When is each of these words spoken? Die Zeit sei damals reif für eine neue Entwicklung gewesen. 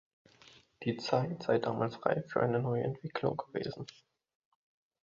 Die 0.81 0.97
Zeit 0.97 1.43
sei 1.43 1.59
damals 1.59 2.03
reif 2.03 2.27
für 2.31 2.41
eine 2.41 2.57
neue 2.59 2.83
Entwicklung 2.85 3.37
gewesen. 3.37 3.85